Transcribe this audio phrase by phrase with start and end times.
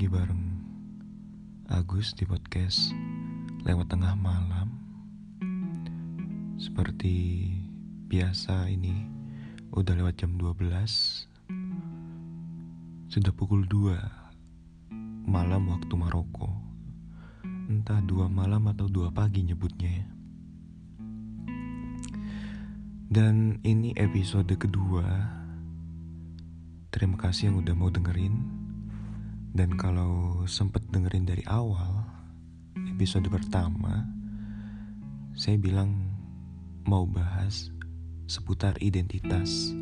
[0.00, 0.44] lagi bareng
[1.68, 2.96] Agus di podcast
[3.68, 4.72] lewat tengah malam.
[6.56, 7.44] Seperti
[8.08, 8.96] biasa ini
[9.76, 10.56] udah lewat jam 12.
[13.12, 16.48] Sudah pukul 2 malam waktu Maroko.
[17.68, 20.08] Entah dua malam atau dua pagi nyebutnya ya.
[23.04, 25.04] Dan ini episode kedua.
[26.88, 28.59] Terima kasih yang udah mau dengerin
[29.50, 32.06] dan kalau sempet dengerin dari awal
[32.86, 34.06] episode pertama,
[35.34, 35.90] saya bilang
[36.86, 37.74] mau bahas
[38.30, 39.74] seputar identitas.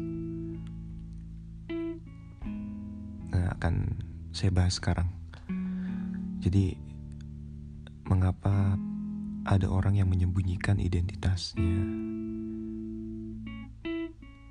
[3.29, 3.93] Nah, akan
[4.33, 5.13] saya bahas sekarang.
[6.41, 6.73] Jadi,
[8.09, 8.81] mengapa
[9.45, 11.77] ada orang yang menyembunyikan identitasnya?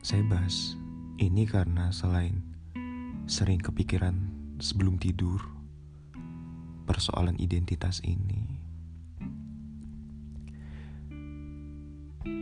[0.05, 0.77] Saya bahas
[1.17, 2.45] ini karena selain
[3.25, 5.41] sering kepikiran sebelum tidur
[6.83, 8.57] persoalan identitas ini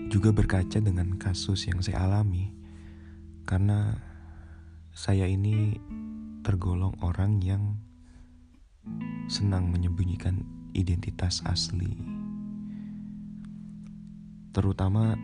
[0.09, 2.55] juga berkaca dengan kasus yang saya alami
[3.45, 3.99] karena
[4.95, 5.77] saya ini
[6.41, 7.77] tergolong orang yang
[9.25, 11.93] senang menyembunyikan identitas asli.
[14.53, 15.17] Terutama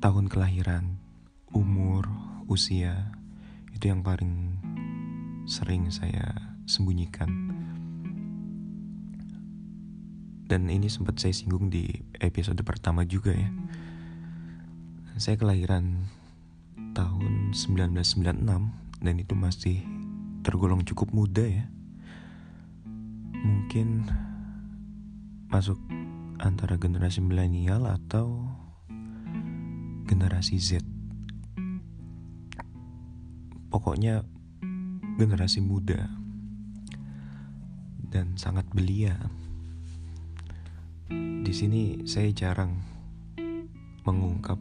[0.00, 0.98] tahun kelahiran
[1.52, 2.08] umur
[2.48, 3.12] usia
[3.72, 4.59] itu yang paling
[5.48, 7.30] sering saya sembunyikan.
[10.50, 11.86] Dan ini sempat saya singgung di
[12.18, 13.50] episode pertama juga ya.
[15.14, 16.10] Saya kelahiran
[16.90, 19.78] tahun 1996 dan itu masih
[20.42, 21.64] tergolong cukup muda ya.
[23.40, 24.10] Mungkin
[25.46, 25.78] masuk
[26.40, 28.48] antara generasi milenial atau
[30.10, 30.82] generasi Z.
[33.70, 34.26] Pokoknya
[35.20, 36.08] generasi muda
[38.08, 39.20] dan sangat belia.
[41.44, 42.80] Di sini saya jarang
[44.08, 44.56] mengungkap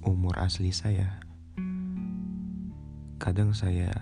[0.00, 1.20] umur asli saya.
[3.20, 3.92] Kadang saya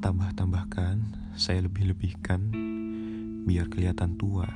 [0.00, 0.96] tambah-tambahkan,
[1.36, 2.48] saya lebih-lebihkan
[3.44, 4.48] biar kelihatan tua.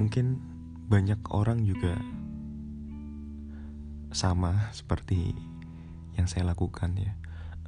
[0.00, 0.40] Mungkin
[0.88, 2.00] banyak orang juga
[4.08, 5.36] sama seperti
[6.16, 7.19] yang saya lakukan ya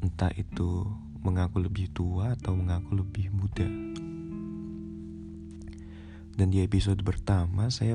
[0.03, 0.83] entah itu
[1.23, 3.65] mengaku lebih tua atau mengaku lebih muda.
[6.35, 7.95] Dan di episode pertama saya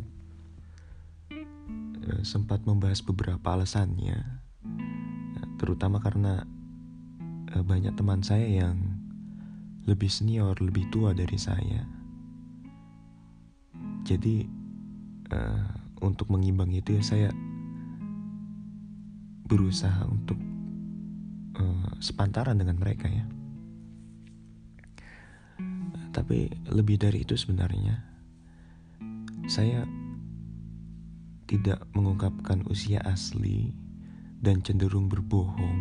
[2.08, 4.24] uh, sempat membahas beberapa alasannya,
[5.60, 6.48] terutama karena
[7.52, 8.80] uh, banyak teman saya yang
[9.84, 11.84] lebih senior, lebih tua dari saya.
[14.08, 14.48] Jadi
[15.36, 15.68] uh,
[16.00, 17.30] untuk mengimbang itu ya saya
[19.48, 20.40] berusaha untuk
[21.98, 23.26] sepantaran dengan mereka ya.
[26.14, 28.02] Tapi lebih dari itu sebenarnya
[29.48, 29.86] saya
[31.48, 33.72] tidak mengungkapkan usia asli
[34.44, 35.80] dan cenderung berbohong,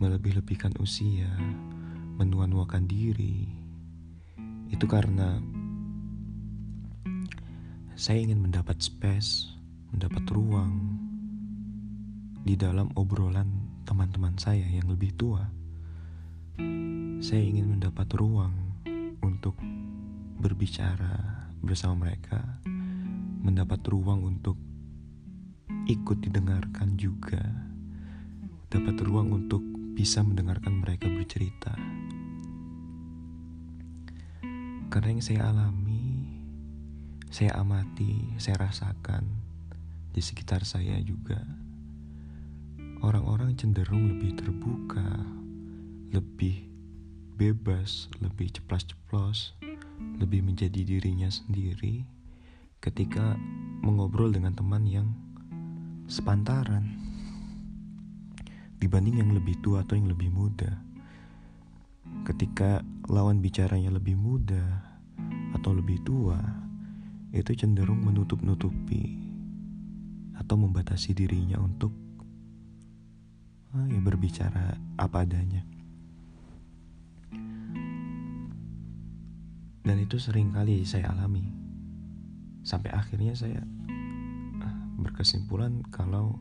[0.00, 1.28] melebih-lebihkan usia,
[2.16, 3.46] menua-nuakan diri.
[4.72, 5.36] Itu karena
[7.92, 9.52] saya ingin mendapat space,
[9.92, 10.96] mendapat ruang
[12.42, 15.50] di dalam obrolan teman-teman saya yang lebih tua,
[17.22, 18.54] saya ingin mendapat ruang
[19.22, 19.58] untuk
[20.42, 22.62] berbicara bersama mereka,
[23.42, 24.58] mendapat ruang untuk
[25.86, 27.42] ikut didengarkan juga,
[28.70, 29.62] dapat ruang untuk
[29.94, 31.74] bisa mendengarkan mereka bercerita.
[34.92, 36.26] Karena yang saya alami,
[37.32, 39.24] saya amati, saya rasakan
[40.12, 41.61] di sekitar saya juga
[43.02, 45.26] orang-orang cenderung lebih terbuka,
[46.14, 46.70] lebih
[47.34, 49.58] bebas, lebih ceplas-ceplos,
[50.22, 52.06] lebih menjadi dirinya sendiri
[52.78, 53.34] ketika
[53.82, 55.10] mengobrol dengan teman yang
[56.06, 56.94] sepantaran
[58.78, 60.70] dibanding yang lebih tua atau yang lebih muda.
[62.22, 64.62] Ketika lawan bicaranya lebih muda
[65.58, 66.38] atau lebih tua,
[67.34, 69.18] itu cenderung menutup-nutupi
[70.38, 72.01] atau membatasi dirinya untuk
[73.76, 75.64] oh, ya berbicara apa adanya.
[79.82, 81.42] Dan itu sering kali saya alami.
[82.62, 83.58] Sampai akhirnya saya
[84.62, 86.38] ah, berkesimpulan kalau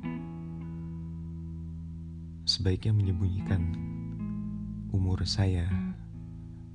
[2.45, 3.73] sebaiknya menyembunyikan
[4.93, 5.65] umur saya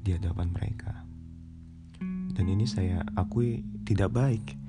[0.03, 1.06] di hadapan mereka.
[2.37, 4.67] Dan ini saya akui tidak baik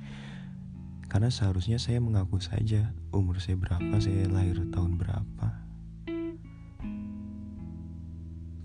[1.07, 5.47] karena seharusnya saya mengaku saja umur saya berapa, saya lahir tahun berapa,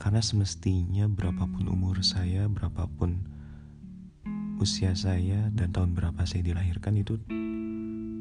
[0.03, 3.23] Karena semestinya berapapun umur saya, berapapun
[4.59, 7.23] usia saya dan tahun berapa saya dilahirkan itu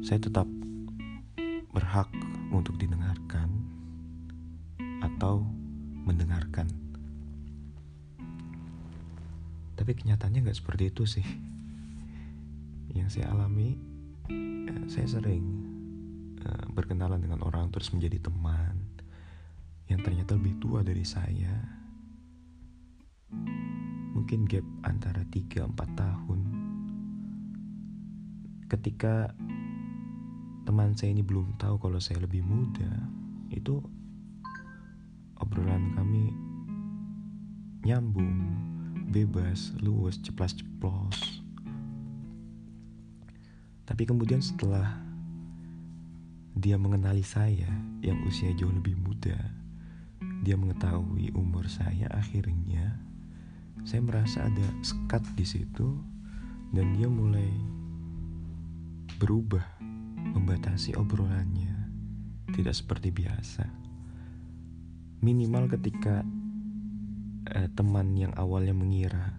[0.06, 0.46] saya tetap
[1.74, 2.06] berhak
[2.54, 3.50] untuk didengarkan
[5.02, 5.42] atau
[6.06, 6.70] mendengarkan.
[9.74, 11.26] Tapi kenyataannya nggak seperti itu sih.
[12.94, 13.74] Yang saya alami,
[14.70, 15.42] ya, saya sering
[16.46, 18.81] uh, berkenalan dengan orang terus menjadi teman
[19.92, 21.52] yang ternyata lebih tua dari saya.
[24.16, 26.40] Mungkin gap antara 3-4 tahun.
[28.72, 29.36] Ketika
[30.64, 32.88] teman saya ini belum tahu kalau saya lebih muda,
[33.52, 33.84] itu
[35.36, 36.32] obrolan kami
[37.84, 38.56] nyambung,
[39.12, 41.44] bebas, luas, ceplas-ceplos.
[43.84, 44.96] Tapi kemudian setelah
[46.56, 47.68] dia mengenali saya
[48.00, 49.36] yang usia jauh lebih muda,
[50.42, 52.98] dia mengetahui umur saya akhirnya
[53.82, 55.98] saya merasa ada sekat di situ
[56.70, 57.50] dan dia mulai
[59.18, 59.62] berubah
[60.34, 61.90] membatasi obrolannya.
[62.52, 63.64] Tidak seperti biasa.
[65.22, 66.22] Minimal ketika
[67.50, 69.34] eh, teman yang awalnya mengira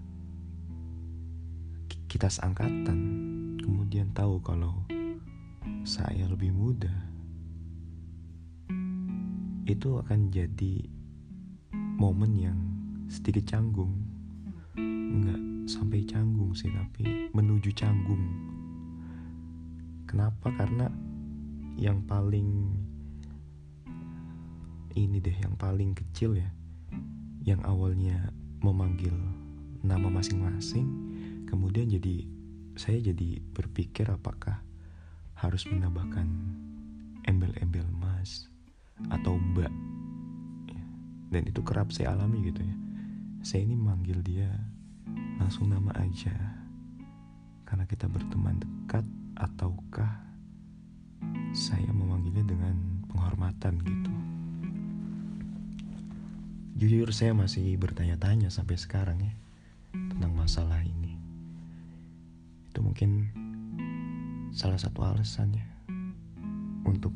[2.08, 3.00] kita seangkatan
[3.58, 4.86] kemudian tahu kalau
[5.82, 7.13] saya lebih muda
[9.64, 10.84] itu akan jadi
[12.00, 12.60] momen yang
[13.08, 13.96] sedikit canggung.
[14.78, 18.24] Nggak sampai canggung sih tapi menuju canggung.
[20.04, 20.52] Kenapa?
[20.54, 20.92] Karena
[21.80, 22.70] yang paling
[24.94, 26.50] ini deh yang paling kecil ya
[27.44, 28.30] yang awalnya
[28.62, 29.14] memanggil
[29.82, 30.86] nama masing-masing
[31.50, 32.30] kemudian jadi
[32.78, 34.62] saya jadi berpikir apakah
[35.34, 36.30] harus menambahkan
[37.26, 38.53] embel-embel mas
[39.10, 39.72] atau mbak.
[41.34, 42.76] Dan itu kerap saya alami gitu ya.
[43.42, 44.50] Saya ini manggil dia
[45.42, 46.34] langsung nama aja.
[47.66, 49.04] Karena kita berteman dekat
[49.34, 50.22] ataukah
[51.54, 52.76] saya memanggilnya dengan
[53.10, 54.14] penghormatan gitu.
[56.78, 59.34] Jujur saya masih bertanya-tanya sampai sekarang ya
[59.94, 61.18] tentang masalah ini.
[62.70, 63.30] Itu mungkin
[64.54, 65.66] salah satu alasannya
[66.86, 67.14] untuk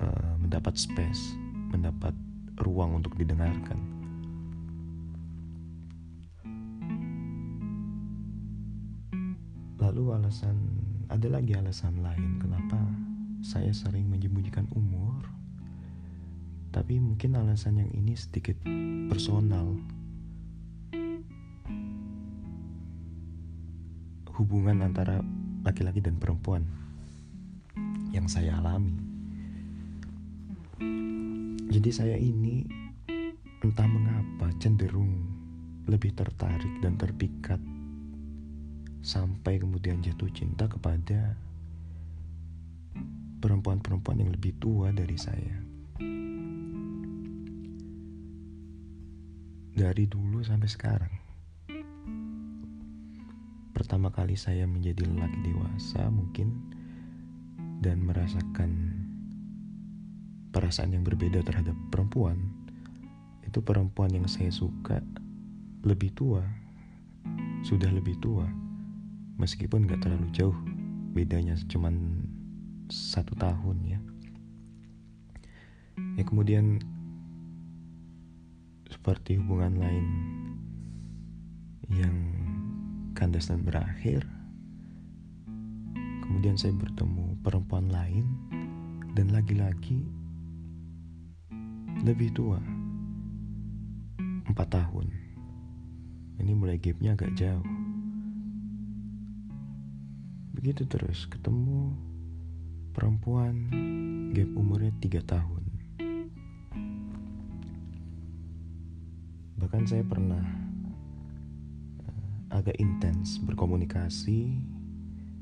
[0.00, 1.36] uh, mendapat space
[1.70, 2.12] mendapat
[2.60, 3.78] ruang untuk didengarkan.
[9.80, 10.56] Lalu alasan
[11.08, 12.78] ada lagi alasan lain kenapa
[13.40, 15.24] saya sering menyembunyikan umur.
[16.70, 18.54] Tapi mungkin alasan yang ini sedikit
[19.10, 19.74] personal.
[24.30, 25.18] Hubungan antara
[25.66, 26.62] laki-laki dan perempuan
[28.14, 29.09] yang saya alami.
[31.70, 32.64] Jadi saya ini
[33.60, 35.28] entah mengapa cenderung
[35.84, 37.60] lebih tertarik dan terpikat
[39.00, 41.36] sampai kemudian jatuh cinta kepada
[43.40, 45.56] perempuan-perempuan yang lebih tua dari saya.
[49.76, 51.14] Dari dulu sampai sekarang.
[53.72, 56.52] Pertama kali saya menjadi lelaki dewasa mungkin
[57.80, 58.89] dan merasakan
[60.50, 62.50] perasaan yang berbeda terhadap perempuan
[63.46, 65.02] itu perempuan yang saya suka
[65.82, 66.42] lebih tua
[67.66, 68.46] sudah lebih tua
[69.40, 70.56] meskipun gak terlalu jauh
[71.10, 72.22] bedanya cuman
[72.90, 74.00] satu tahun ya.
[76.18, 76.82] Ya kemudian
[78.90, 80.06] seperti hubungan lain
[81.90, 82.16] yang
[83.14, 84.26] kandas dan berakhir
[86.26, 88.26] kemudian saya bertemu perempuan lain
[89.18, 90.02] dan lagi-lagi
[92.00, 92.56] lebih tua.
[94.48, 95.12] Empat tahun.
[96.40, 97.68] Ini mulai gapnya agak jauh.
[100.56, 101.92] Begitu terus ketemu
[102.96, 103.68] perempuan
[104.32, 105.64] gap umurnya tiga tahun.
[109.60, 110.44] Bahkan saya pernah
[112.00, 114.56] uh, agak intens berkomunikasi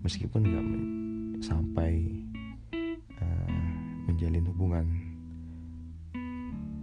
[0.02, 0.66] meskipun nggak
[1.38, 2.18] sampai
[3.22, 3.62] uh,
[4.10, 5.07] menjalin hubungan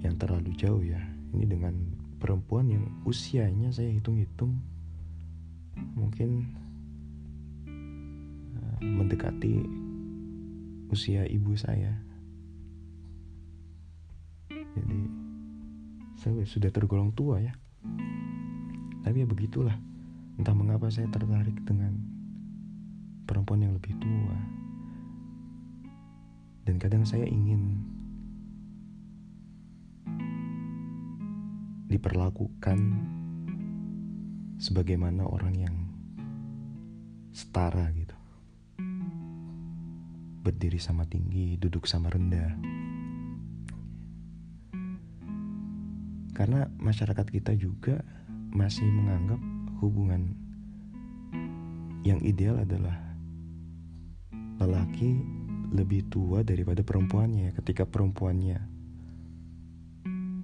[0.06, 1.02] yang terlalu jauh ya.
[1.34, 1.74] Ini dengan
[2.22, 4.56] perempuan yang usianya saya hitung-hitung
[5.98, 6.48] mungkin
[8.56, 9.66] uh, mendekati
[10.94, 11.92] usia ibu saya.
[14.50, 15.00] Jadi
[16.20, 17.54] saya sudah tergolong tua ya.
[19.04, 19.76] Tapi ya begitulah.
[20.36, 21.96] Entah mengapa saya tertarik dengan
[23.24, 24.38] perempuan yang lebih tua.
[26.66, 27.95] Dan kadang saya ingin
[31.96, 32.80] diperlakukan
[34.60, 35.76] sebagaimana orang yang
[37.32, 38.16] setara gitu.
[40.44, 42.52] Berdiri sama tinggi duduk sama rendah.
[46.36, 48.04] Karena masyarakat kita juga
[48.52, 49.40] masih menganggap
[49.80, 50.36] hubungan
[52.04, 53.00] yang ideal adalah
[54.60, 55.24] lelaki
[55.72, 57.56] lebih tua daripada perempuannya.
[57.56, 58.75] Ketika perempuannya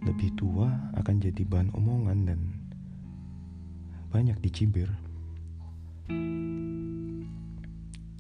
[0.01, 2.39] lebih tua akan jadi bahan omongan dan
[4.10, 4.89] banyak dicibir.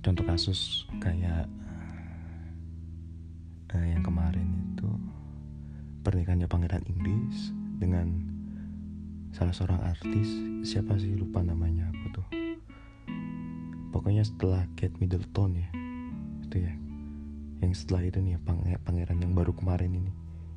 [0.01, 1.45] Contoh kasus kayak
[3.73, 4.89] uh, yang kemarin itu
[6.01, 8.07] pernikahannya pangeran Inggris dengan
[9.33, 10.29] salah seorang artis.
[10.65, 11.13] Siapa sih?
[11.17, 12.27] Lupa namanya aku tuh.
[13.91, 15.69] Pokoknya setelah Kate Middleton ya
[16.51, 16.73] itu ya
[17.63, 18.35] yang setelah itu nih
[18.83, 20.11] pangeran yang baru kemarin ini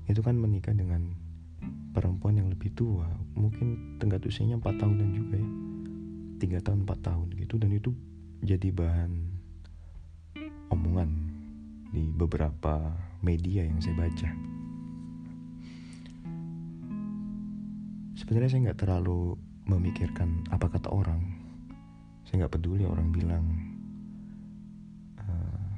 [0.05, 1.17] itu kan menikah dengan
[1.97, 3.09] perempuan yang lebih tua.
[3.39, 5.51] Mungkin tenggat usianya 4 tahunan juga ya.
[6.43, 7.55] Tiga tahun 4 tahun gitu.
[7.57, 7.91] Dan itu
[8.45, 9.13] jadi bahan
[10.75, 11.11] omongan
[11.95, 12.93] di beberapa
[13.23, 14.31] media yang saya baca.
[18.19, 21.23] Sebenarnya saya nggak terlalu memikirkan apa kata orang.
[22.29, 23.45] Saya nggak peduli orang bilang
[25.23, 25.69] uh,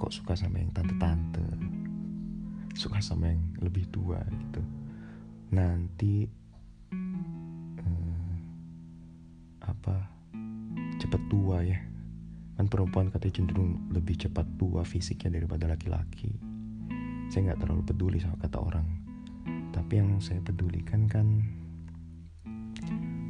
[0.00, 1.81] kok suka sama yang tante-tante
[2.74, 4.62] suka sama yang lebih tua gitu.
[5.52, 6.24] Nanti
[7.80, 8.34] uh,
[9.64, 9.96] apa
[11.00, 11.80] cepet tua ya.
[12.56, 16.30] Kan perempuan katanya cenderung lebih cepat tua fisiknya daripada laki-laki.
[17.32, 18.88] Saya nggak terlalu peduli sama kata orang.
[19.72, 21.40] Tapi yang saya pedulikan kan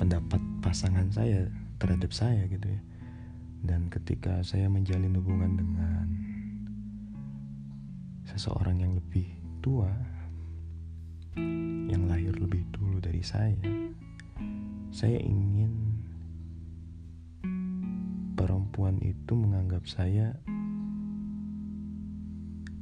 [0.02, 1.46] pendapat pasangan saya
[1.78, 2.80] terhadap saya gitu ya.
[3.62, 6.31] Dan ketika saya menjalin hubungan dengan
[8.26, 9.26] seseorang yang lebih
[9.62, 9.90] tua
[11.88, 13.56] yang lahir lebih dulu dari saya
[14.92, 15.72] saya ingin
[18.36, 20.36] perempuan itu menganggap saya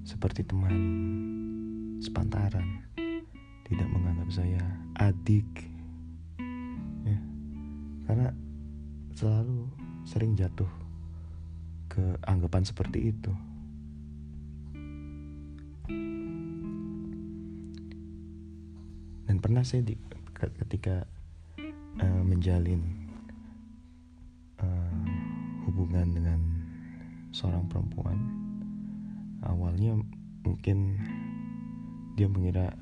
[0.02, 0.74] seperti teman
[2.02, 2.82] sepantaran
[3.70, 4.62] tidak menganggap saya
[4.98, 5.46] adik.
[7.06, 7.18] Ya
[8.10, 8.34] karena
[9.14, 9.70] selalu
[10.02, 10.66] sering jatuh
[11.86, 13.30] ke anggapan seperti itu
[19.30, 19.94] dan pernah saya di,
[20.34, 21.06] ketika
[22.02, 22.82] uh, menjalin
[24.58, 25.04] uh,
[25.68, 26.40] hubungan dengan
[27.30, 28.18] seorang perempuan
[29.46, 29.96] awalnya
[30.44, 30.98] mungkin
[32.18, 32.76] dia mengira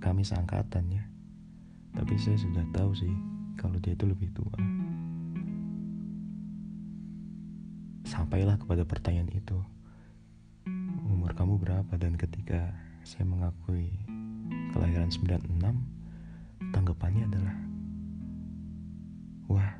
[0.00, 1.04] kami seangkatan ya.
[1.92, 3.12] Tapi saya sudah tahu sih
[3.60, 4.56] kalau dia itu lebih tua.
[8.08, 9.60] Sampailah kepada pertanyaan itu
[11.80, 12.76] berapa dan ketika
[13.08, 13.88] saya mengakui
[14.76, 15.48] kelahiran 96
[16.76, 17.56] tanggapannya adalah
[19.48, 19.72] wah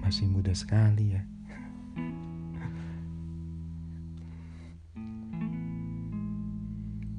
[0.00, 1.20] masih muda sekali ya.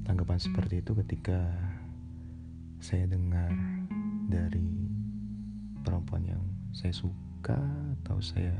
[0.01, 1.37] Tanggapan seperti itu ketika
[2.81, 3.53] saya dengar
[4.33, 4.89] dari
[5.85, 6.41] perempuan yang
[6.73, 7.61] saya suka
[8.01, 8.57] atau saya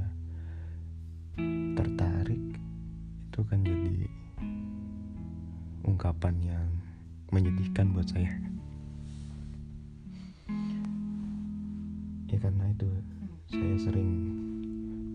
[1.74, 2.62] tertarik
[3.26, 4.17] itu kan jadi
[5.88, 6.68] ungkapan yang
[7.32, 8.30] menyedihkan buat saya.
[12.28, 12.90] Ya karena itu
[13.48, 14.12] saya sering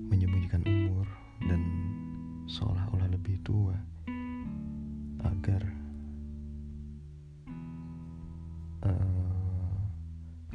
[0.08, 1.04] menyembunyikan umur
[1.44, 1.60] dan
[2.48, 3.76] seolah-olah lebih tua
[5.22, 5.62] agar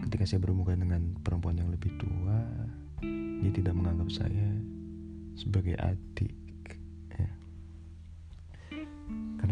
[0.08, 2.40] ketika saya berhubungan dengan perempuan yang lebih tua
[3.44, 4.50] dia tidak menganggap saya
[5.36, 6.47] sebagai adik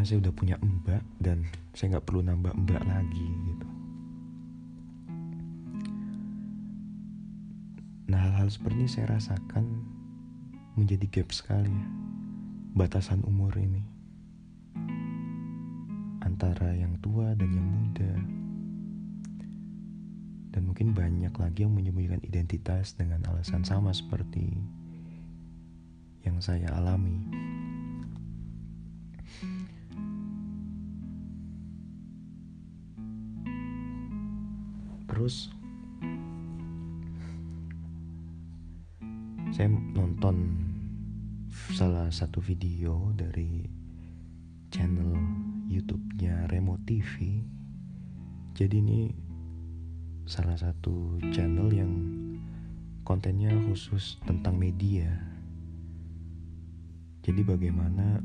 [0.05, 3.67] saya udah punya mbak dan saya nggak perlu nambah mbak lagi gitu.
[8.13, 9.65] Nah hal-hal seperti ini saya rasakan
[10.77, 12.05] menjadi gap sekali ya
[12.75, 13.79] batasan umur ini.
[16.19, 18.13] Antara yang tua dan yang muda.
[20.51, 24.59] Dan mungkin banyak lagi yang menyembunyikan identitas dengan alasan sama seperti
[26.27, 27.23] yang saya alami.
[35.25, 35.49] Terus
[39.57, 40.53] saya nonton
[41.73, 43.65] salah satu video dari
[44.69, 45.17] channel
[45.65, 47.41] YouTube-nya Remo TV.
[48.53, 49.09] Jadi ini
[50.29, 51.89] salah satu channel yang
[53.01, 55.09] kontennya khusus tentang media.
[57.25, 58.21] Jadi bagaimana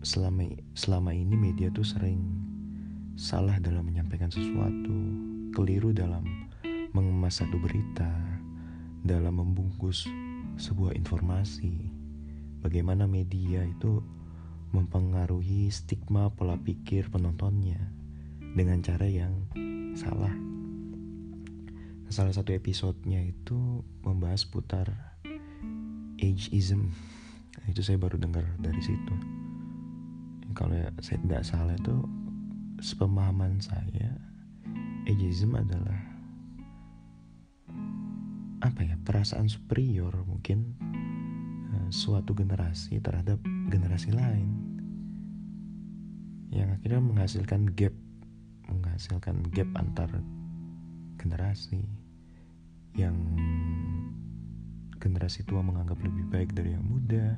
[0.00, 2.24] selama selama ini media tuh sering
[3.12, 5.13] salah dalam menyampaikan sesuatu,
[5.54, 6.50] keliru dalam
[6.90, 8.10] mengemas satu berita,
[9.06, 10.10] dalam membungkus
[10.58, 11.94] sebuah informasi.
[12.58, 14.02] Bagaimana media itu
[14.74, 17.78] mempengaruhi stigma pola pikir penontonnya
[18.58, 19.46] dengan cara yang
[19.94, 20.34] salah.
[22.10, 24.90] Salah satu episodenya itu membahas putar
[26.18, 26.90] ageism.
[27.70, 29.14] Itu saya baru dengar dari situ.
[30.58, 31.94] Kalau saya tidak salah itu
[32.82, 34.33] sepemahaman saya
[35.04, 36.00] ageism adalah
[38.64, 40.72] apa ya perasaan superior mungkin
[41.76, 43.36] uh, suatu generasi terhadap
[43.68, 44.48] generasi lain
[46.48, 47.92] yang akhirnya menghasilkan gap
[48.72, 50.08] menghasilkan gap antar
[51.20, 51.84] generasi
[52.96, 53.16] yang
[54.96, 57.36] generasi tua menganggap lebih baik dari yang muda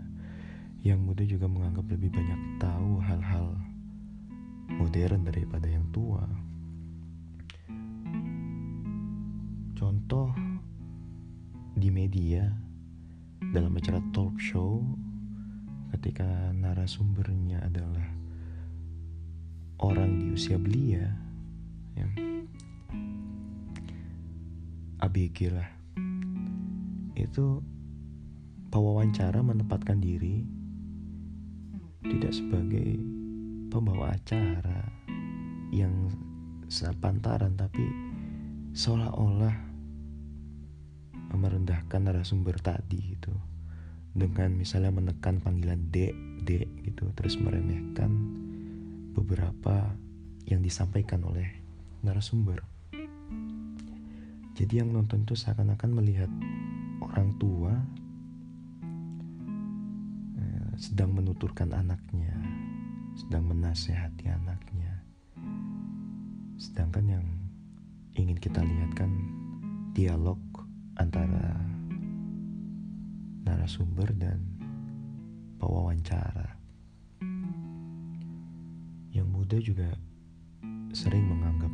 [0.87, 3.58] yang muda juga menganggap lebih banyak tahu hal-hal
[4.78, 6.46] modern daripada yang tua
[9.76, 10.33] contoh
[11.76, 12.49] di media
[13.52, 14.80] dalam acara talk show
[15.92, 16.25] ketika
[16.56, 18.09] narasumbernya adalah
[19.85, 21.12] orang di usia belia
[21.92, 22.09] ya
[25.04, 25.68] ABG lah.
[27.12, 27.61] Itu
[28.73, 30.40] pewawancara menempatkan diri
[32.00, 32.97] tidak sebagai
[33.68, 34.88] pembawa acara
[35.68, 36.09] yang
[36.73, 37.85] sepantaran tapi
[38.73, 39.65] seolah-olah
[41.37, 43.33] merendahkan narasumber tadi gitu.
[44.16, 48.09] Dengan misalnya menekan panggilan D D gitu terus meremehkan
[49.12, 49.93] beberapa
[50.49, 51.47] yang disampaikan oleh
[52.00, 52.64] narasumber.
[54.57, 56.33] Jadi yang nonton itu seakan-akan melihat
[57.05, 57.76] orang tua
[60.40, 62.33] eh, sedang menuturkan anaknya
[63.16, 64.92] sedang menasehati anaknya.
[66.61, 67.25] Sedangkan yang
[68.12, 69.09] ingin kita lihat kan
[69.96, 70.37] dialog
[71.07, 71.55] antara
[73.47, 74.42] narasumber dan
[75.62, 76.59] pewawancara.
[79.14, 79.88] Yang muda juga
[80.90, 81.71] sering menganggap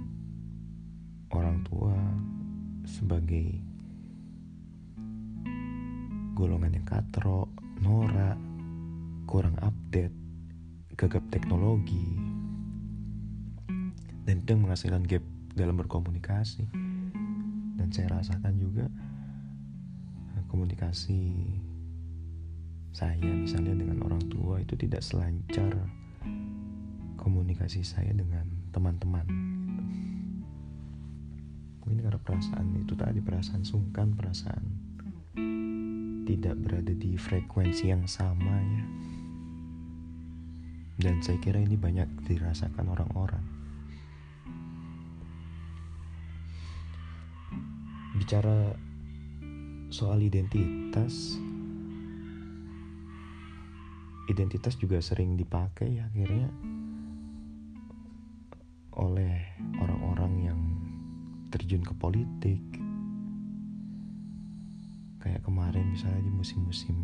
[1.33, 1.97] orang tua
[2.85, 3.57] sebagai
[6.37, 7.49] golongan yang katrok,
[7.81, 8.37] norak,
[9.25, 10.13] kurang update,
[11.01, 12.21] gagap teknologi,
[14.29, 15.25] dan itu menghasilkan gap
[15.57, 16.69] dalam berkomunikasi.
[17.81, 18.93] Dan saya rasakan juga
[20.53, 21.49] komunikasi
[22.93, 25.73] saya misalnya dengan orang tua itu tidak selancar
[27.17, 29.25] komunikasi saya dengan teman-teman.
[31.81, 34.65] Mungkin karena perasaan itu tadi perasaan sungkan perasaan
[36.29, 38.85] tidak berada di frekuensi yang sama ya.
[41.01, 43.43] Dan saya kira ini banyak dirasakan orang-orang.
[48.21, 48.77] Bicara
[49.93, 51.37] soal identitas.
[54.25, 56.49] Identitas juga sering dipakai akhirnya
[58.97, 59.37] oleh
[59.77, 60.61] orang-orang yang
[61.53, 62.65] terjun ke politik.
[65.21, 66.97] Kayak kemarin misalnya di musim-musim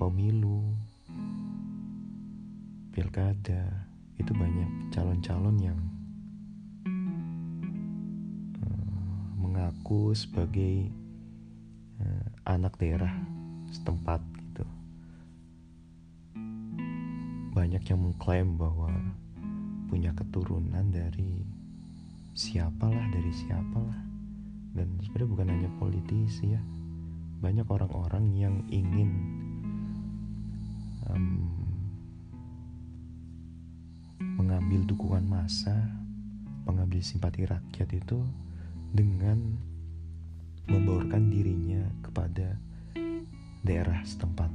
[0.00, 0.72] pemilu
[2.96, 5.78] pilkada itu banyak calon-calon yang
[8.64, 11.01] uh, mengaku sebagai
[12.44, 13.12] anak daerah
[13.70, 14.66] setempat gitu.
[17.52, 18.90] Banyak yang mengklaim bahwa
[19.86, 21.44] punya keturunan dari
[22.32, 24.00] siapalah dari siapalah.
[24.72, 26.62] Dan sebenarnya bukan hanya politisi ya.
[27.44, 29.10] Banyak orang-orang yang ingin
[31.12, 31.52] um,
[34.40, 35.76] mengambil dukungan massa
[36.62, 38.22] mengambil simpati rakyat itu
[38.94, 39.58] dengan
[40.66, 42.58] membaurkan dirinya kepada
[43.62, 44.50] daerah setempat.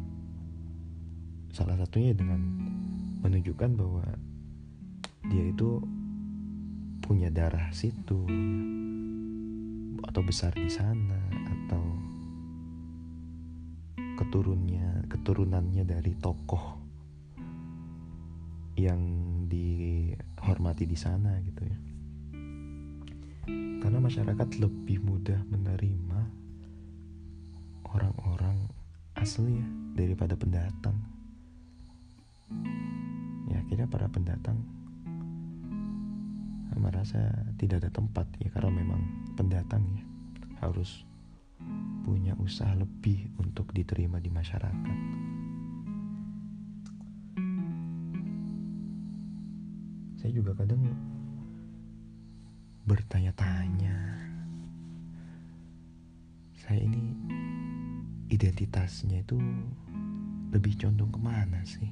[1.51, 2.39] Salah satunya dengan
[3.23, 4.05] menunjukkan bahwa
[5.27, 5.81] dia itu
[7.03, 8.19] punya darah situ
[10.03, 11.83] atau besar di sana atau
[14.17, 16.83] keturunnya keturunannya dari tokoh
[18.77, 19.01] yang
[19.49, 21.77] dihormati di sana gitu ya
[23.81, 26.19] karena masyarakat lebih mudah menerima
[27.87, 28.67] orang-orang
[29.15, 30.97] asli ya daripada pendatang.
[33.47, 34.59] Ya akhirnya para pendatang
[36.77, 39.01] merasa tidak ada tempat ya karena memang
[39.33, 40.05] pendatang ya
[40.61, 41.07] harus
[42.05, 44.97] punya usaha lebih untuk diterima di masyarakat.
[50.21, 50.85] Saya juga kadang
[52.87, 54.15] bertanya-tanya.
[56.55, 57.11] Saya ini
[58.31, 59.35] identitasnya itu
[60.55, 61.91] lebih condong ke mana sih?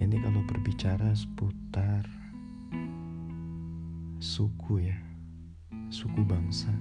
[0.00, 2.08] Ini kalau berbicara seputar
[4.16, 4.96] suku ya
[5.92, 6.72] suku bangsa.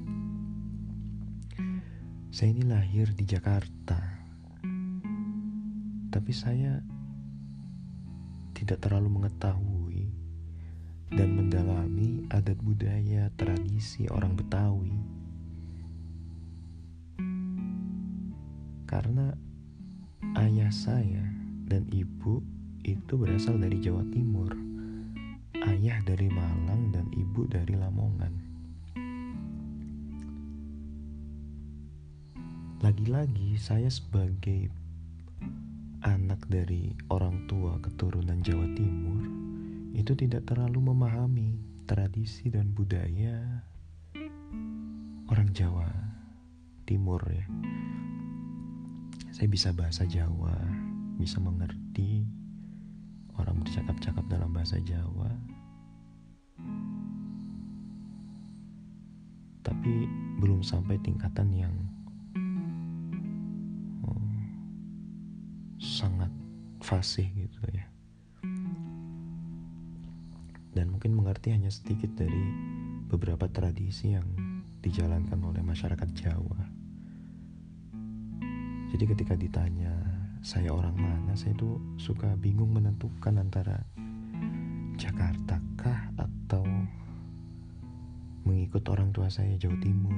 [2.32, 4.00] Saya ini lahir di Jakarta.
[6.10, 6.80] Tapi saya
[8.56, 9.79] tidak terlalu mengetahui
[11.10, 15.20] dan mendalami adat budaya tradisi orang Betawi
[18.90, 19.38] karena
[20.42, 21.22] ayah saya
[21.70, 22.42] dan ibu
[22.82, 24.50] itu berasal dari Jawa Timur.
[25.62, 28.34] Ayah dari Malang dan ibu dari Lamongan.
[32.82, 34.74] Lagi-lagi saya sebagai
[36.02, 39.39] anak dari orang tua keturunan Jawa Timur
[39.94, 43.66] itu tidak terlalu memahami tradisi dan budaya
[45.30, 45.90] orang Jawa
[46.86, 47.46] Timur ya.
[49.30, 50.58] Saya bisa bahasa Jawa,
[51.22, 52.26] bisa mengerti
[53.40, 55.32] orang bercakap-cakap dalam bahasa Jawa
[59.70, 60.10] tapi
[60.42, 61.76] belum sampai tingkatan yang
[64.04, 64.24] oh,
[65.80, 66.32] sangat
[66.82, 67.79] fasih gitu ya
[71.30, 72.42] mengerti hanya sedikit dari
[73.06, 74.26] beberapa tradisi yang
[74.82, 76.58] dijalankan oleh masyarakat Jawa.
[78.90, 79.94] Jadi ketika ditanya
[80.42, 81.38] saya orang mana?
[81.38, 83.78] Saya tuh suka bingung menentukan antara
[84.98, 86.66] Jakarta kah atau
[88.50, 90.18] mengikut orang tua saya Jawa Timur.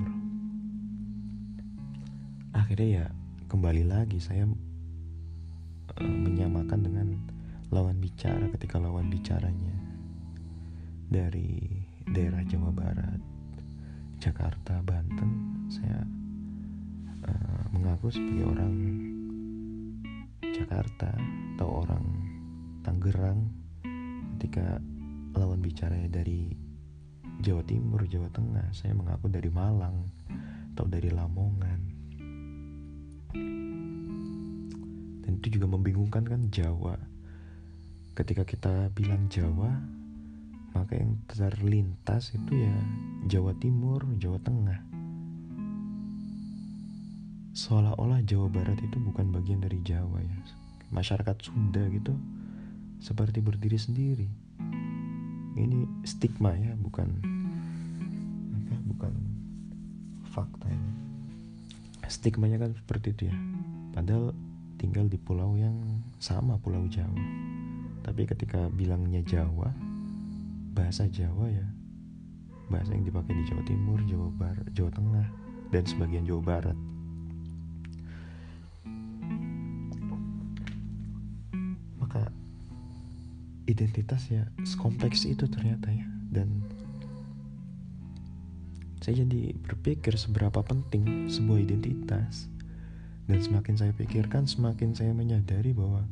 [2.55, 3.05] Akhirnya ya
[3.51, 7.07] kembali lagi saya uh, menyamakan dengan
[7.67, 9.80] lawan bicara ketika lawan bicaranya
[11.11, 11.59] dari
[12.07, 13.19] daerah Jawa Barat
[14.23, 15.31] Jakarta Banten
[15.67, 16.07] saya
[17.27, 18.75] uh, mengaku sebagai orang
[20.39, 21.11] Jakarta
[21.59, 22.05] atau orang
[22.81, 23.43] Tangerang
[24.39, 24.79] ketika
[25.35, 26.49] lawan bicaranya dari
[27.43, 30.09] Jawa Timur, Jawa Tengah, saya mengaku dari Malang
[30.73, 31.79] atau dari Lamongan.
[35.25, 36.97] Dan itu juga membingungkan kan Jawa.
[38.13, 39.73] Ketika kita bilang Jawa,
[40.71, 42.75] maka yang terlintas itu ya
[43.27, 44.79] Jawa Timur, Jawa Tengah.
[47.51, 50.37] Seolah-olah Jawa Barat itu bukan bagian dari Jawa ya.
[50.91, 52.15] Masyarakat Sunda gitu
[53.03, 54.27] seperti berdiri sendiri.
[55.59, 57.11] Ini stigma ya, bukan
[58.55, 59.13] apa, bukan
[60.31, 60.91] fakta ini.
[62.07, 63.35] Stigmanya kan seperti itu ya.
[63.91, 64.31] Padahal
[64.79, 65.75] tinggal di pulau yang
[66.17, 67.19] sama Pulau Jawa.
[68.01, 69.90] Tapi ketika bilangnya Jawa,
[70.71, 71.67] bahasa Jawa ya.
[72.71, 75.27] Bahasa yang dipakai di Jawa Timur, Jawa Barat, Jawa Tengah,
[75.75, 76.77] dan sebagian Jawa Barat.
[81.99, 82.31] Maka
[83.67, 86.07] identitas ya sekompleks itu ternyata ya.
[86.31, 86.63] Dan
[89.03, 92.47] saya jadi berpikir seberapa penting sebuah identitas.
[93.27, 96.03] Dan semakin saya pikirkan semakin saya menyadari bahwa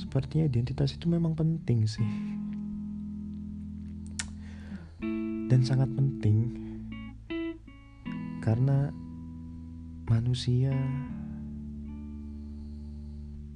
[0.00, 2.31] sepertinya identitas itu memang penting sih
[5.52, 6.48] dan sangat penting.
[8.40, 8.88] Karena
[10.08, 10.72] manusia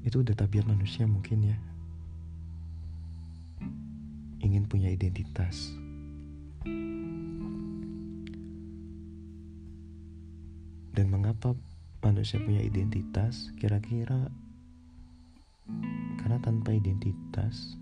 [0.04, 1.58] itu udah tabiat manusia mungkin ya
[4.44, 5.72] ingin punya identitas.
[10.92, 11.56] Dan mengapa
[12.04, 13.56] manusia punya identitas?
[13.56, 14.28] Kira-kira
[16.20, 17.80] karena tanpa identitas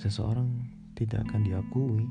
[0.00, 2.08] seseorang tidak akan diakui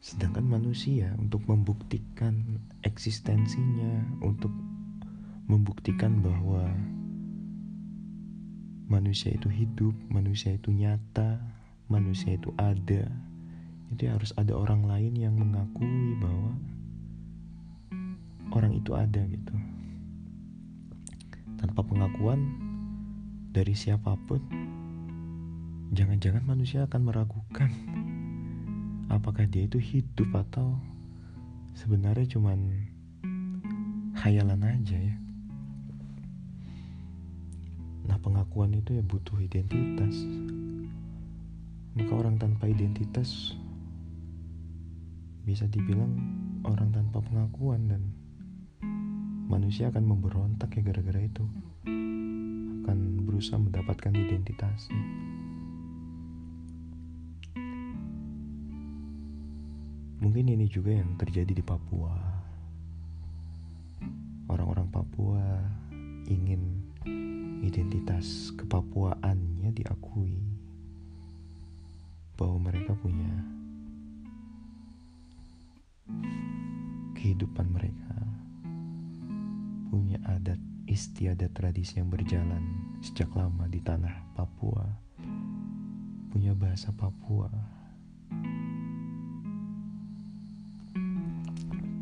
[0.00, 4.50] sedangkan manusia untuk membuktikan eksistensinya untuk
[5.44, 6.72] membuktikan bahwa
[8.90, 11.38] manusia itu hidup, manusia itu nyata,
[11.86, 13.06] manusia itu ada.
[13.90, 16.54] Itu harus ada orang lain yang mengakui bahwa
[18.54, 19.54] orang itu ada gitu.
[21.58, 22.40] Tanpa pengakuan
[23.50, 24.38] dari siapa pun,
[25.90, 27.70] jangan-jangan manusia akan meragukan
[29.10, 30.78] apakah dia itu hidup atau
[31.74, 32.86] sebenarnya cuman
[34.14, 35.16] khayalan aja ya.
[38.06, 40.26] Nah pengakuan itu ya butuh identitas
[41.94, 43.54] Maka orang tanpa identitas
[45.46, 46.18] Bisa dibilang
[46.66, 48.02] orang tanpa pengakuan dan
[49.46, 51.46] Manusia akan memberontak ya gara-gara itu
[52.82, 55.29] Akan berusaha mendapatkan identitasnya.
[60.30, 62.14] Mungkin ini juga yang terjadi di Papua.
[64.46, 65.42] Orang-orang Papua
[66.30, 66.86] ingin
[67.66, 70.38] identitas kepapuaannya diakui
[72.38, 73.42] bahwa mereka punya
[77.18, 78.14] kehidupan mereka
[79.90, 82.62] punya adat istiadat tradisi yang berjalan
[83.02, 84.86] sejak lama di tanah Papua
[86.30, 87.79] punya bahasa Papua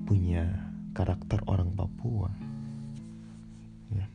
[0.09, 0.49] punya
[0.97, 2.33] karakter orang Papua.
[3.92, 4.09] Ya.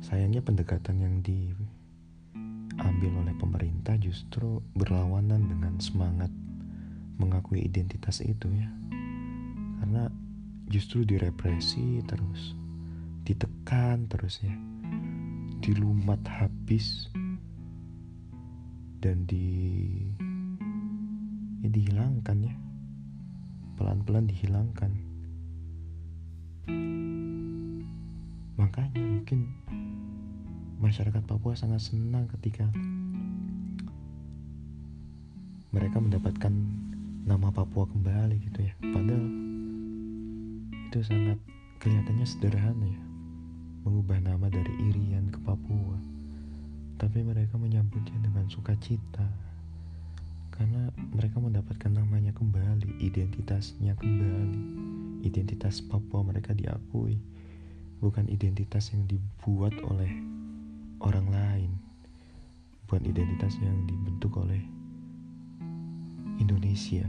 [0.00, 6.32] Sayangnya pendekatan yang diambil oleh pemerintah justru berlawanan dengan semangat
[7.20, 8.72] mengakui identitas itu ya.
[9.84, 10.08] Karena
[10.72, 12.56] justru direpresi terus
[13.28, 14.56] ditekan terus ya.
[15.60, 17.12] Dilumat habis
[19.04, 19.76] dan di
[21.60, 22.56] ya dihilangkan ya
[23.80, 24.92] pelan-pelan dihilangkan.
[28.60, 29.56] Makanya mungkin
[30.84, 32.68] masyarakat Papua sangat senang ketika
[35.72, 36.52] mereka mendapatkan
[37.24, 38.76] nama Papua kembali gitu ya.
[38.84, 39.24] Padahal
[40.92, 41.40] itu sangat
[41.80, 43.02] kelihatannya sederhana ya
[43.88, 45.96] mengubah nama dari Irian ke Papua.
[47.00, 49.24] Tapi mereka menyambutnya dengan sukacita
[50.60, 54.60] karena mereka mendapatkan namanya kembali identitasnya kembali.
[55.24, 57.16] Identitas Papua mereka diakui
[58.04, 60.12] bukan identitas yang dibuat oleh
[61.00, 61.72] orang lain.
[62.84, 64.60] Bukan identitas yang dibentuk oleh
[66.36, 67.08] Indonesia.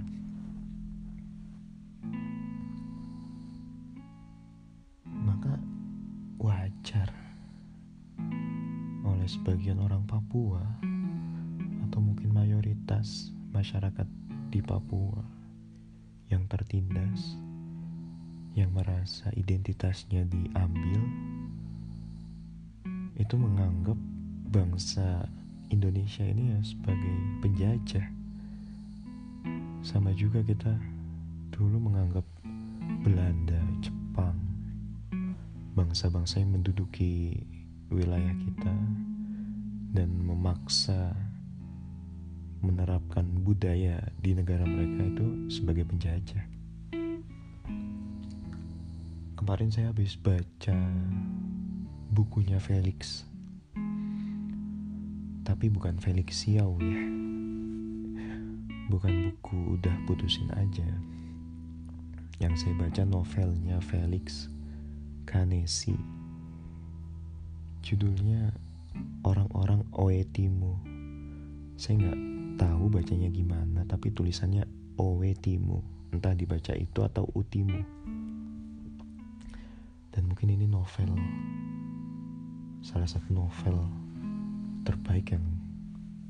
[9.31, 10.59] Sebagian orang Papua
[11.87, 14.07] atau mungkin mayoritas masyarakat
[14.51, 15.21] di Papua
[16.31, 17.35] yang tertindas,
[18.55, 20.99] yang merasa identitasnya diambil,
[23.19, 23.99] itu menganggap
[24.51, 25.27] bangsa
[25.71, 28.07] Indonesia ini ya sebagai penjajah.
[29.83, 30.75] Sama juga kita
[31.51, 32.23] dulu menganggap
[33.03, 34.35] Belanda, Jepang,
[35.75, 37.39] bangsa-bangsa yang menduduki
[37.91, 38.75] wilayah kita
[39.91, 41.30] dan memaksa
[42.61, 46.45] menerapkan budaya di negara mereka itu sebagai penjajah.
[49.33, 50.77] Kemarin saya habis baca
[52.13, 53.25] bukunya Felix.
[55.41, 57.01] Tapi bukan Felix Xiao ya.
[58.93, 60.85] Bukan buku udah putusin aja.
[62.37, 64.45] Yang saya baca novelnya Felix
[65.25, 65.97] Kanesi.
[67.81, 68.53] Judulnya
[69.25, 70.77] orang-orang Oetimu.
[71.81, 72.30] Saya nggak
[72.61, 74.69] tahu bacanya gimana, tapi tulisannya
[75.01, 75.81] Oetimu.
[76.13, 77.81] Entah dibaca itu atau Utimu.
[80.13, 81.09] Dan mungkin ini novel,
[82.85, 83.81] salah satu novel
[84.85, 85.41] terbaik yang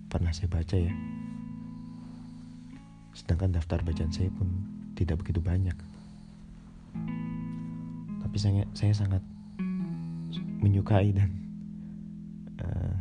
[0.08, 0.94] pernah saya baca ya.
[3.12, 4.48] Sedangkan daftar bacaan saya pun
[4.96, 5.76] tidak begitu banyak.
[8.24, 9.20] Tapi saya, saya sangat
[10.63, 11.34] menyukai dan
[12.62, 12.96] uh,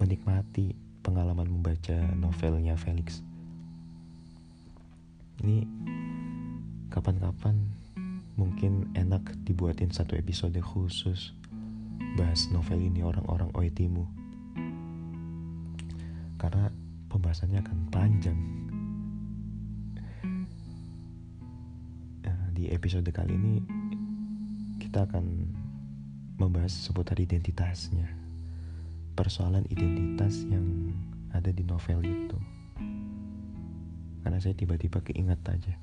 [0.00, 3.22] menikmati pengalaman membaca novelnya Felix.
[5.38, 5.62] Ini
[6.90, 7.54] kapan-kapan
[8.34, 11.30] mungkin enak dibuatin satu episode khusus
[12.18, 14.02] bahas novel ini orang-orang Oetimu.
[16.42, 16.74] Karena
[17.06, 18.38] pembahasannya akan panjang.
[22.26, 23.54] Nah, di episode kali ini
[24.82, 25.22] kita akan
[26.34, 28.15] membahas seputar identitasnya
[29.16, 30.92] persoalan identitas yang
[31.32, 32.38] ada di novel itu.
[34.20, 35.74] Karena saya tiba-tiba keinget aja.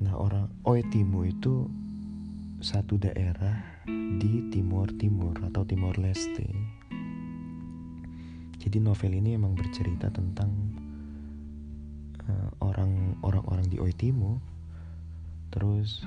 [0.00, 1.68] Nah orang Oetimu itu
[2.64, 3.84] satu daerah
[4.16, 6.48] di Timur Timur atau Timor Leste.
[8.62, 10.50] Jadi novel ini emang bercerita tentang
[12.30, 14.38] uh, orang orang-orang di Oetimu
[15.52, 16.06] terus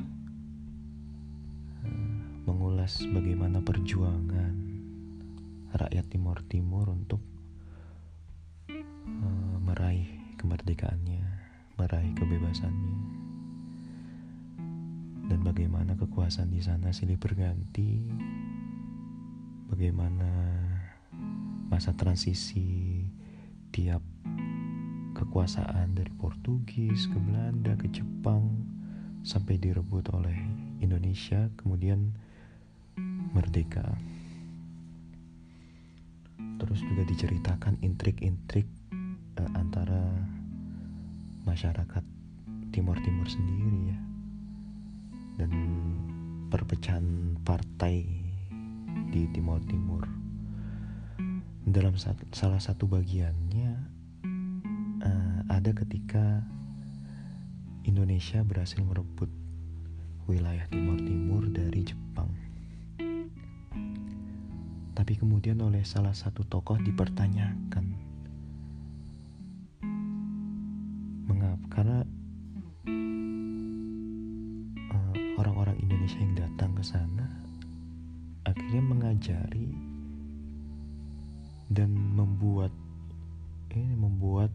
[1.84, 2.16] uh,
[2.48, 4.65] mengulas bagaimana perjuangan
[5.76, 7.20] rakyat Timur Timur untuk
[8.72, 10.08] uh, meraih
[10.40, 11.26] kemerdekaannya,
[11.76, 12.98] meraih kebebasannya,
[15.28, 18.00] dan bagaimana kekuasaan di sana silih berganti,
[19.68, 20.32] bagaimana
[21.68, 23.04] masa transisi
[23.74, 24.00] tiap
[25.16, 28.64] kekuasaan dari Portugis ke Belanda ke Jepang
[29.26, 30.38] sampai direbut oleh
[30.84, 32.14] Indonesia kemudian
[33.34, 33.98] merdeka
[36.56, 38.68] terus juga diceritakan intrik-intrik
[39.40, 40.04] uh, antara
[41.46, 42.04] masyarakat
[42.72, 44.00] Timur Timur sendiri ya.
[45.36, 45.52] Dan
[46.48, 48.08] perpecahan partai
[49.12, 50.04] di Timur Timur
[51.66, 51.98] dalam
[52.32, 53.72] salah satu bagiannya
[55.02, 56.46] uh, ada ketika
[57.84, 59.34] Indonesia berhasil merebut
[60.30, 62.05] wilayah Timur Timur dari Jepang
[65.06, 67.94] tapi kemudian oleh salah satu tokoh dipertanyakan.
[71.30, 72.02] Mengapa karena
[74.90, 77.30] uh, orang-orang Indonesia yang datang ke sana
[78.50, 79.78] akhirnya mengajari
[81.70, 82.74] dan membuat
[83.78, 84.50] ini membuat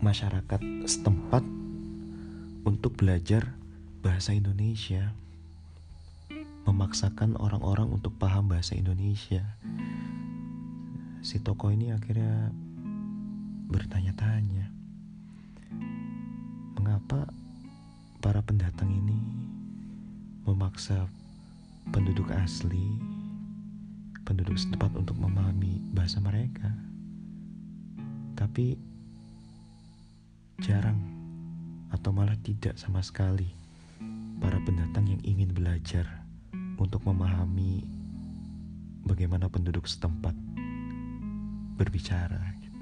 [0.00, 1.44] masyarakat setempat
[2.64, 3.52] untuk belajar
[4.00, 5.12] bahasa Indonesia
[6.90, 9.46] memaksakan orang-orang untuk paham bahasa Indonesia.
[11.22, 12.50] Si tokoh ini akhirnya
[13.70, 14.66] bertanya-tanya,
[16.74, 17.30] mengapa
[18.18, 19.14] para pendatang ini
[20.42, 21.06] memaksa
[21.94, 22.98] penduduk asli,
[24.26, 26.74] penduduk setempat untuk memahami bahasa mereka,
[28.34, 28.74] tapi
[30.58, 30.98] jarang
[31.94, 33.46] atau malah tidak sama sekali
[34.42, 36.19] para pendatang yang ingin belajar
[36.80, 37.84] untuk memahami
[39.04, 40.32] bagaimana penduduk setempat
[41.76, 42.80] berbicara gitu.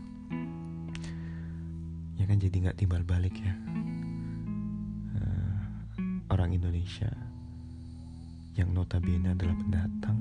[2.23, 3.55] ya kan jadi nggak timbal balik ya
[5.19, 5.59] uh,
[6.31, 7.11] orang Indonesia
[8.55, 10.19] yang notabene adalah pendatang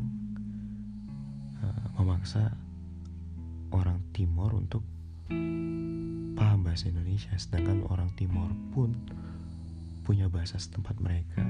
[1.62, 2.54] uh, memaksa
[3.70, 4.82] orang Timur untuk
[6.38, 8.94] paham bahasa Indonesia sedangkan orang Timur pun
[10.02, 11.46] punya bahasa setempat mereka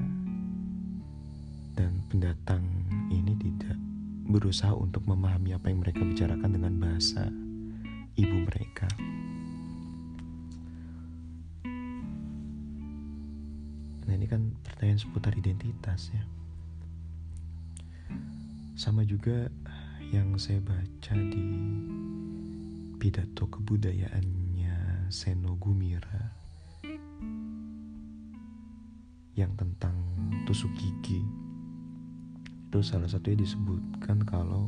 [1.78, 2.66] dan pendatang
[3.14, 3.78] ini tidak
[4.26, 7.30] berusaha untuk memahami apa yang mereka bicarakan dengan bahasa
[8.18, 8.90] ibu mereka.
[14.10, 16.26] Nah ini kan pertanyaan seputar identitas ya.
[18.74, 19.54] Sama juga
[20.10, 21.46] yang saya baca di
[22.98, 26.34] pidato kebudayaannya Seno Gumira
[29.38, 29.94] yang tentang
[30.50, 31.47] tusuk gigi
[32.68, 34.68] itu salah satunya disebutkan kalau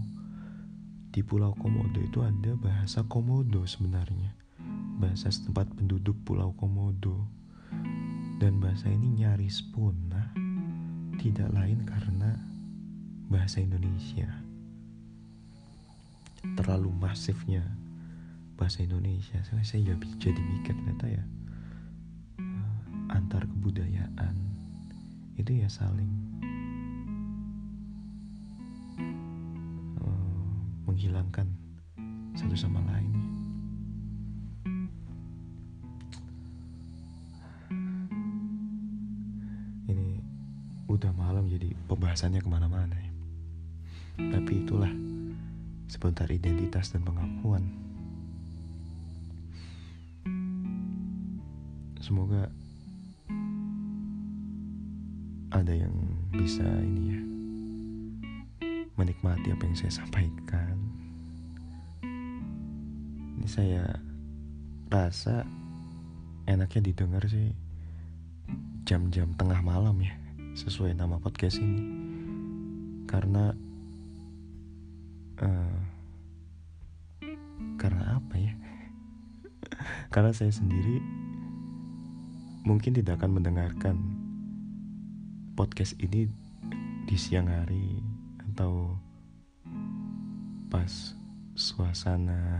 [1.12, 4.32] di Pulau Komodo itu ada bahasa Komodo sebenarnya.
[5.04, 7.28] Bahasa setempat penduduk Pulau Komodo.
[8.40, 10.32] Dan bahasa ini nyaris punah
[11.20, 12.40] tidak lain karena
[13.28, 14.32] bahasa Indonesia.
[16.56, 17.68] Terlalu masifnya
[18.56, 19.44] bahasa Indonesia.
[19.44, 19.92] Saya saya
[20.24, 21.24] jadi mikir ternyata ya
[22.40, 24.40] eh, antar kebudayaan.
[25.36, 26.39] Itu ya saling
[31.00, 31.48] menghilangkan
[32.36, 33.08] satu sama lain.
[39.88, 40.20] Ini
[40.92, 43.12] udah malam jadi pembahasannya ke mana-mana ya.
[44.28, 44.92] Tapi itulah
[45.88, 47.64] sebentar identitas dan pengakuan.
[52.04, 52.52] Semoga
[55.56, 55.96] ada yang
[56.36, 57.29] bisa ini ya
[59.00, 60.76] menikmati apa yang saya sampaikan.
[63.40, 63.96] Ini saya
[64.92, 65.48] rasa
[66.44, 67.56] enaknya didengar sih
[68.84, 70.12] jam-jam tengah malam ya,
[70.60, 71.80] sesuai nama podcast ini.
[73.08, 73.56] Karena
[75.40, 75.80] uh,
[77.80, 78.54] karena apa ya?
[80.14, 81.00] karena saya sendiri
[82.68, 83.96] mungkin tidak akan mendengarkan
[85.56, 86.28] podcast ini
[87.08, 88.09] di siang hari
[88.60, 88.92] atau
[90.68, 91.16] pas
[91.56, 92.60] suasana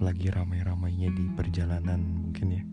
[0.00, 2.64] lagi ramai-ramainya di perjalanan mungkin ya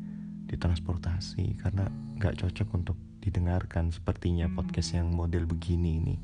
[0.47, 6.15] di transportasi karena nggak cocok untuk didengarkan sepertinya podcast yang model begini ini.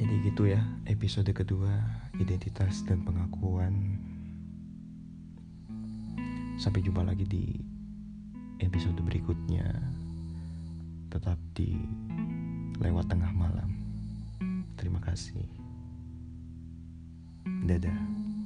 [0.00, 1.84] Jadi gitu ya episode kedua
[2.16, 4.00] identitas dan pengakuan.
[6.56, 7.44] Sampai jumpa lagi di
[8.64, 9.68] episode berikutnya.
[11.12, 11.76] Tetap di
[12.78, 13.70] lewat tengah malam.
[14.78, 15.42] Terima kasih.
[17.66, 18.37] Dadah.